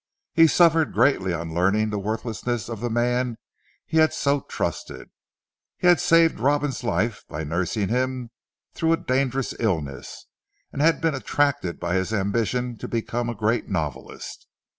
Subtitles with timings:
[0.33, 3.37] He suffered greatly on learning the worthlessness of the man
[3.85, 5.11] he had so trusted.
[5.77, 8.31] He had saved Robin's life by nursing him
[8.73, 10.25] through a dangerous illness,
[10.73, 14.47] and had been attracted by his ambition to become a great novelist.